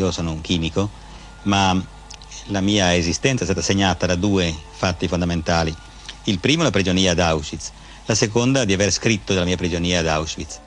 [0.00, 0.90] io sono un chimico,
[1.42, 1.80] ma
[2.46, 5.74] la mia esistenza è stata segnata da due fatti fondamentali.
[6.24, 7.70] Il primo la prigionia ad Auschwitz,
[8.06, 10.60] la seconda di aver scritto della mia prigionia ad Auschwitz.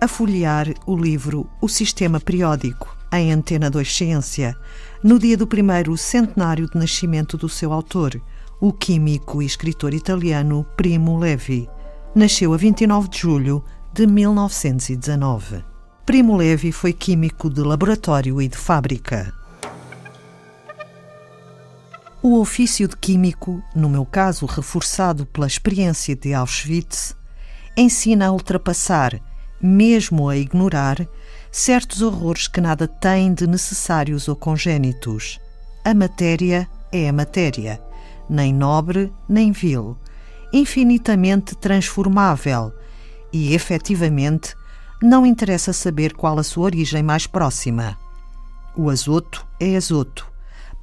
[0.00, 4.56] A folhear o livro O Sistema Periódico, em Antena 2 Ciência,
[5.02, 8.20] no dia do primeiro centenário de nascimento do seu autor,
[8.60, 11.68] o químico e escritor italiano Primo Levi.
[12.14, 15.77] Nasceu a 29 de julho de 1919.
[16.08, 19.30] Primo Levi foi químico de laboratório e de fábrica.
[22.22, 27.14] O ofício de químico, no meu caso reforçado pela experiência de Auschwitz,
[27.76, 29.20] ensina a ultrapassar,
[29.60, 31.06] mesmo a ignorar,
[31.52, 35.38] certos horrores que nada têm de necessários ou congénitos.
[35.84, 37.82] A matéria é a matéria,
[38.30, 39.94] nem nobre nem vil,
[40.54, 42.72] infinitamente transformável
[43.30, 44.56] e, efetivamente,
[45.02, 47.98] não interessa saber qual a sua origem mais próxima.
[48.76, 50.28] O azoto é azoto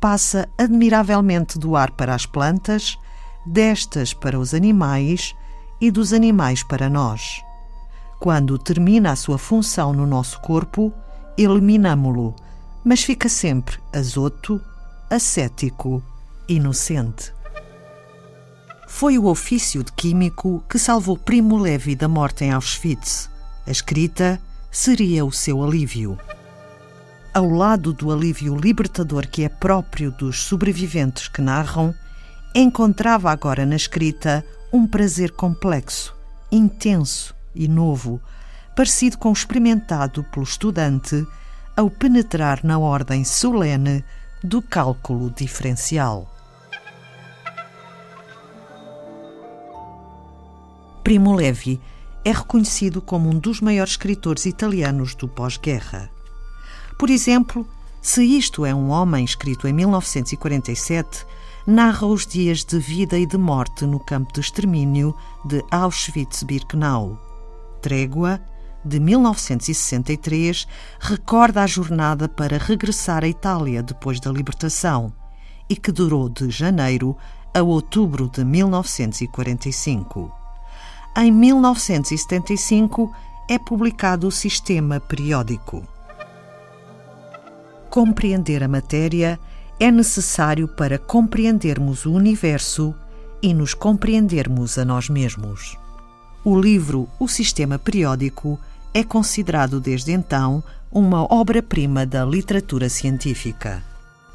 [0.05, 2.95] passa admiravelmente do ar para as plantas,
[3.43, 5.35] destas para os animais
[5.81, 7.41] e dos animais para nós.
[8.19, 10.93] Quando termina a sua função no nosso corpo,
[11.35, 12.35] eliminamo-lo,
[12.83, 14.61] mas fica sempre azoto,
[15.09, 16.03] ascético,
[16.47, 17.33] inocente.
[18.87, 23.27] Foi o ofício de químico que salvou Primo Levi da morte em Auschwitz.
[23.65, 24.39] A escrita
[24.71, 26.17] seria o seu alívio
[27.35, 31.93] ao lado do alívio libertador que é próprio dos sobreviventes que narram,
[32.55, 34.41] encontrava agora na escrita
[34.71, 36.15] um prazer complexo,
[36.49, 38.21] intenso e novo,
[38.73, 41.27] parecido com o experimentado pelo estudante
[41.75, 44.01] ao penetrar na ordem solene
[44.41, 46.33] do cálculo diferencial.
[51.03, 51.81] Primo Levi
[52.25, 56.09] é reconhecido como um dos maiores escritores italianos do pós-guerra.
[56.97, 57.67] Por exemplo,
[58.01, 61.23] se isto é um homem escrito em 1947,
[61.67, 67.19] narra os dias de vida e de morte no campo de extermínio de Auschwitz-Birkenau.
[67.79, 68.41] Trégua,
[68.83, 70.67] de 1963,
[70.99, 75.13] recorda a jornada para regressar à Itália depois da libertação
[75.69, 77.15] e que durou de janeiro
[77.53, 80.44] a outubro de 1945.
[81.17, 83.11] Em 1975
[83.49, 85.95] é publicado o Sistema Periódico
[87.95, 89.39] compreender a matéria
[89.79, 92.93] é necessário para compreendermos o universo
[93.41, 95.77] e nos compreendermos a nós mesmos.
[96.43, 98.59] O livro O Sistema Periódico
[98.93, 100.61] é considerado desde então
[100.91, 103.81] uma obra-prima da literatura científica.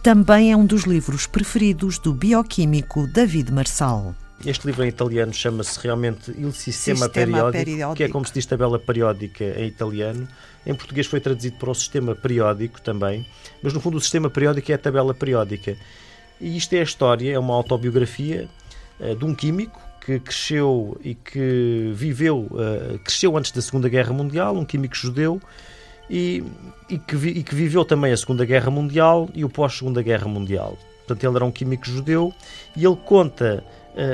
[0.03, 4.15] Também é um dos livros preferidos do bioquímico David Marçal.
[4.45, 8.47] Este livro em italiano chama-se realmente Il Sistema, Sistema periódico, que é como se diz
[8.47, 10.27] tabela periódica em italiano.
[10.67, 13.27] Em português foi traduzido para o Sistema Periódico também,
[13.63, 15.77] mas no fundo o Sistema Periódico é a tabela periódica.
[16.41, 18.49] E isto é a história, é uma autobiografia
[18.99, 24.13] uh, de um químico que cresceu e que viveu, uh, cresceu antes da Segunda Guerra
[24.15, 25.41] Mundial, um químico judeu,
[26.09, 26.43] e,
[26.89, 30.27] e, que, vi, e que viveu também a Segunda Guerra Mundial e o pós-Segunda Guerra
[30.27, 30.79] Mundial.
[31.07, 32.33] Portanto, ele era um químico judeu
[32.77, 33.65] e ele conta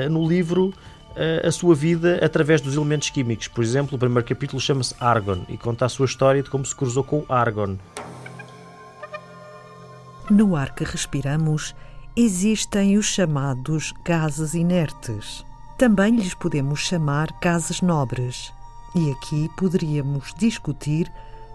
[0.09, 0.73] no livro
[1.17, 3.47] uh, a sua vida através dos elementos químicos.
[3.47, 6.75] Por exemplo, o primeiro capítulo chama-se Argon e conta a sua história de como se
[6.75, 7.77] cruzou com o Argon.
[10.29, 11.75] No ar que respiramos
[12.15, 15.45] existem os chamados gases inertes.
[15.77, 18.51] Também lhes podemos chamar gases nobres.
[18.95, 21.11] E aqui poderíamos discutir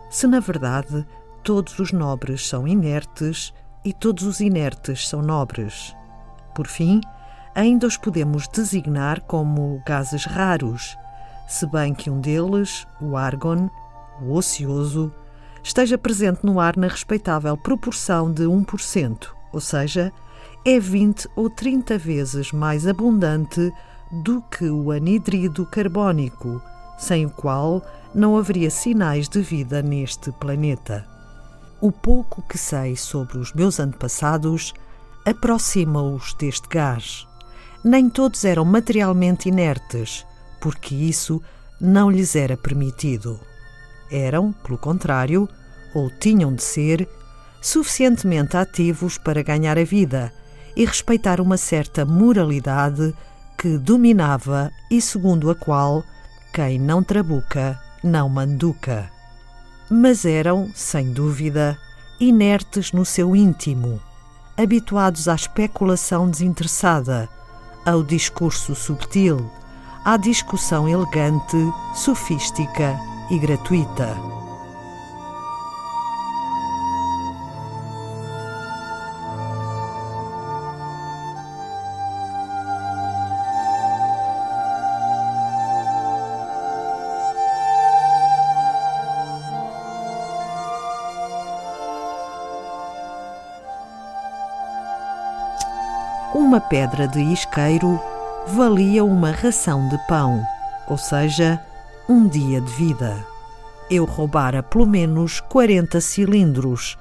[0.08, 1.04] se, na verdade,
[1.42, 3.52] todos os nobres são inertes
[3.84, 5.94] e todos os inertes são nobres.
[6.54, 7.00] Por fim,
[7.54, 10.96] ainda os podemos designar como gases raros,
[11.46, 13.68] se bem que um deles, o argon,
[14.22, 15.12] o ocioso,
[15.62, 20.12] esteja presente no ar na respeitável proporção de 1%, ou seja,
[20.64, 23.72] é 20 ou 30 vezes mais abundante
[24.10, 26.60] do que o anidrido carbónico,
[26.98, 27.82] sem o qual
[28.14, 31.06] não haveria sinais de vida neste planeta.
[31.80, 34.72] O pouco que sei sobre os meus antepassados
[35.26, 37.26] aproxima-os deste gás
[37.84, 40.24] nem todos eram materialmente inertes,
[40.60, 41.42] porque isso
[41.80, 43.40] não lhes era permitido.
[44.10, 45.48] Eram, pelo contrário,
[45.94, 47.08] ou tinham de ser,
[47.60, 50.32] suficientemente ativos para ganhar a vida
[50.76, 53.14] e respeitar uma certa moralidade
[53.58, 56.04] que dominava e segundo a qual
[56.52, 59.10] quem não trabuca não manduca.
[59.90, 61.78] Mas eram, sem dúvida,
[62.18, 64.00] inertes no seu íntimo,
[64.56, 67.28] habituados à especulação desinteressada
[67.84, 69.50] ao discurso subtil,
[70.04, 71.56] à discussão elegante,
[71.94, 72.98] sofística
[73.30, 74.41] e gratuita.
[96.52, 97.98] Uma pedra de isqueiro
[98.48, 100.44] valia uma ração de pão,
[100.86, 101.58] ou seja,
[102.06, 103.26] um dia de vida.
[103.90, 106.98] Eu roubara pelo menos 40 cilindros,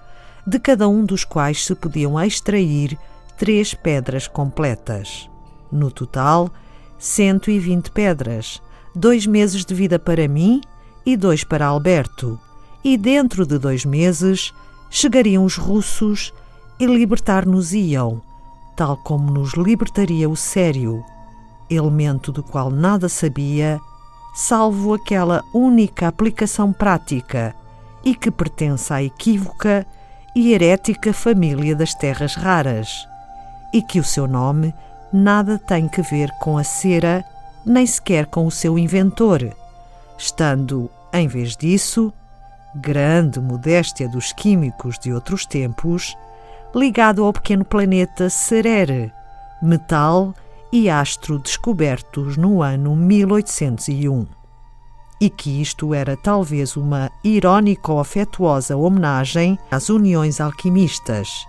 [0.48, 2.98] de cada um dos quais se podiam extrair
[3.38, 5.30] três pedras completas.
[5.69, 6.50] No total,
[6.98, 8.62] 120 pedras,
[8.95, 10.62] dois meses de vida para mim
[11.06, 12.39] e dois para Alberto.
[12.81, 14.53] E dentro de dois meses
[14.89, 16.33] chegariam os russos
[16.80, 18.21] e libertar-nos-iam,
[18.81, 21.05] tal como nos libertaria o sério,
[21.69, 23.79] elemento do qual nada sabia,
[24.33, 27.55] salvo aquela única aplicação prática
[28.03, 29.85] e que pertence à equívoca
[30.35, 33.07] e herética família das terras raras,
[33.71, 34.73] e que o seu nome
[35.13, 37.23] nada tem que ver com a cera,
[37.63, 39.55] nem sequer com o seu inventor,
[40.17, 42.11] estando, em vez disso,
[42.73, 46.17] grande modéstia dos químicos de outros tempos,
[46.73, 49.12] ligado ao pequeno planeta Cerere,
[49.62, 50.33] metal
[50.71, 54.25] e astro descobertos no ano 1801.
[55.19, 61.45] E que isto era talvez uma irónica ou afetuosa homenagem às uniões alquimistas.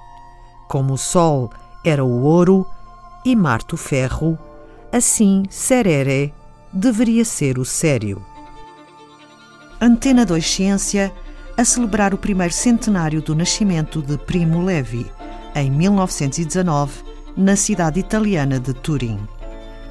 [0.69, 1.51] Como o Sol
[1.85, 2.67] era o ouro
[3.25, 4.39] e Marte o ferro,
[4.93, 6.35] assim Cerere
[6.73, 8.23] deveria ser o sério.
[9.81, 11.13] Antena 2 Ciência
[11.57, 15.11] a celebrar o primeiro centenário do nascimento de Primo Levi,
[15.55, 17.03] em 1919,
[17.37, 19.21] na cidade italiana de Turim.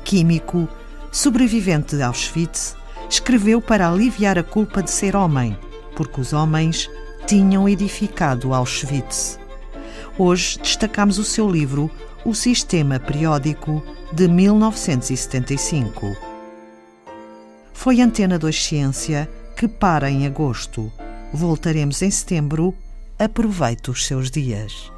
[0.04, 0.68] Químico,
[1.12, 2.76] sobrevivente de Auschwitz,
[3.10, 5.58] escreveu para aliviar a culpa de ser homem,
[5.96, 6.90] porque os homens
[7.28, 9.40] tinham edificado Auschwitz.
[10.18, 11.90] Hoje destacamos o seu livro
[12.26, 16.16] O Sistema Periódico, de 1975.
[17.74, 20.92] Foi Antena 2 Ciência que para em agosto.
[21.34, 22.76] Voltaremos em setembro.
[23.18, 24.92] Aproveite os seus dias.